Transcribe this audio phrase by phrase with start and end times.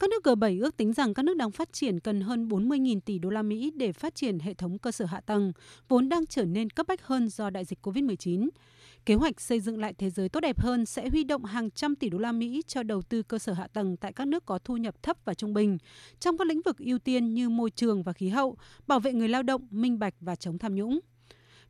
[0.00, 3.18] Các nước G7 ước tính rằng các nước đang phát triển cần hơn 40.000 tỷ
[3.18, 5.52] đô la Mỹ để phát triển hệ thống cơ sở hạ tầng,
[5.88, 8.48] vốn đang trở nên cấp bách hơn do đại dịch COVID-19.
[9.06, 11.96] Kế hoạch xây dựng lại thế giới tốt đẹp hơn sẽ huy động hàng trăm
[11.96, 14.58] tỷ đô la Mỹ cho đầu tư cơ sở hạ tầng tại các nước có
[14.58, 15.78] thu nhập thấp và trung bình,
[16.20, 18.56] trong các lĩnh vực ưu tiên như môi trường và khí hậu,
[18.86, 21.00] bảo vệ người lao động, minh bạch và chống tham nhũng.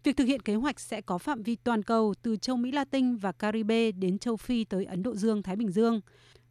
[0.05, 3.17] Việc thực hiện kế hoạch sẽ có phạm vi toàn cầu từ châu Mỹ Latin
[3.17, 6.01] và Caribe đến châu Phi tới Ấn Độ Dương, Thái Bình Dương.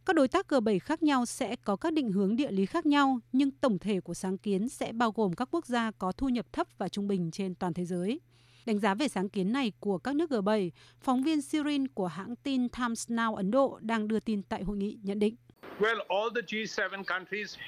[0.08, 3.20] Các đối tác G7 khác nhau sẽ có các định hướng địa lý khác nhau,
[3.32, 6.54] nhưng tổng thể của sáng kiến sẽ bao gồm các quốc gia có thu nhập
[6.54, 8.20] thấp và trung bình trên toàn thế giới.
[8.66, 10.70] Đánh giá về sáng kiến này của các nước G7,
[11.02, 14.78] phóng viên Sirin của hãng tin Times Now Ấn Độ đang đưa tin tại hội
[14.78, 15.36] nghị nhận định.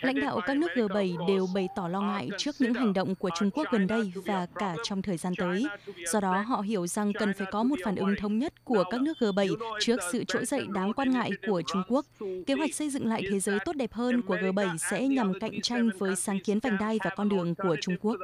[0.02, 3.30] Lãnh đạo các nước G7 đều bày tỏ lo ngại trước những hành động của
[3.40, 5.66] Trung Quốc gần đây và cả trong thời gian tới.
[6.06, 9.02] Do đó, họ hiểu rằng cần phải có một phản ứng thống nhất của các
[9.02, 12.06] nước G7 trước sự trỗi dậy đáng quan ngại của Trung Quốc.
[12.48, 15.62] Kế hoạch xây dựng lại thế giới tốt đẹp hơn của G7 sẽ nhằm cạnh
[15.62, 18.18] tranh với sáng kiến vành đai và con đường của Trung Quốc.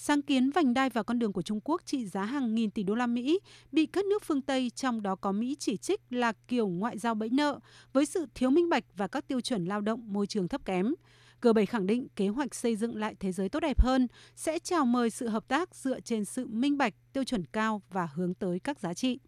[0.00, 2.82] Sáng kiến vành đai và con đường của Trung Quốc trị giá hàng nghìn tỷ
[2.82, 3.40] đô la Mỹ
[3.72, 7.14] bị các nước phương Tây trong đó có Mỹ chỉ trích là kiểu ngoại giao
[7.14, 7.58] bẫy nợ
[7.92, 10.94] với sự thiếu minh bạch và các tiêu chuẩn lao động môi trường thấp kém.
[11.42, 14.86] G7 khẳng định kế hoạch xây dựng lại thế giới tốt đẹp hơn sẽ chào
[14.86, 18.60] mời sự hợp tác dựa trên sự minh bạch, tiêu chuẩn cao và hướng tới
[18.60, 19.18] các giá trị.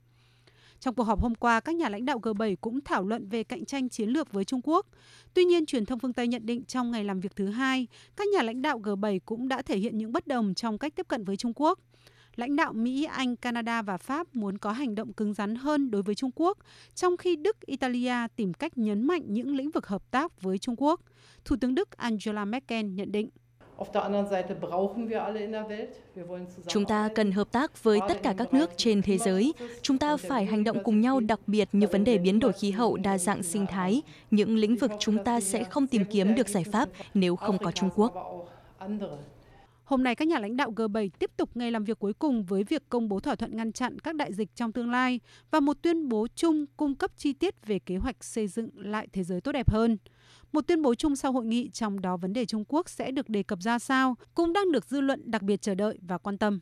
[0.81, 3.65] Trong cuộc họp hôm qua, các nhà lãnh đạo G7 cũng thảo luận về cạnh
[3.65, 4.87] tranh chiến lược với Trung Quốc.
[5.35, 7.87] Tuy nhiên, truyền thông phương Tây nhận định trong ngày làm việc thứ hai,
[8.17, 11.09] các nhà lãnh đạo G7 cũng đã thể hiện những bất đồng trong cách tiếp
[11.09, 11.79] cận với Trung Quốc.
[12.37, 16.03] Lãnh đạo Mỹ, Anh, Canada và Pháp muốn có hành động cứng rắn hơn đối
[16.03, 16.59] với Trung Quốc,
[16.95, 20.75] trong khi Đức, Italia tìm cách nhấn mạnh những lĩnh vực hợp tác với Trung
[20.79, 21.01] Quốc.
[21.45, 23.29] Thủ tướng Đức Angela Merkel nhận định.
[26.67, 29.53] Chúng ta cần hợp tác với tất cả các nước trên thế giới.
[29.83, 32.71] Chúng ta phải hành động cùng nhau đặc biệt như vấn đề biến đổi khí
[32.71, 36.49] hậu, đa dạng sinh thái, những lĩnh vực chúng ta sẽ không tìm kiếm được
[36.49, 38.15] giải pháp nếu không có Trung Quốc.
[39.91, 42.65] Hôm nay, các nhà lãnh đạo G7 tiếp tục ngày làm việc cuối cùng với
[42.65, 45.21] việc công bố thỏa thuận ngăn chặn các đại dịch trong tương lai
[45.51, 49.09] và một tuyên bố chung cung cấp chi tiết về kế hoạch xây dựng lại
[49.13, 49.99] thế giới tốt đẹp hơn.
[50.53, 53.29] Một tuyên bố chung sau hội nghị trong đó vấn đề Trung Quốc sẽ được
[53.29, 56.39] đề cập ra sao cũng đang được dư luận đặc biệt chờ đợi và quan
[56.39, 56.61] tâm.